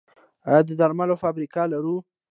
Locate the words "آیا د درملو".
0.49-1.15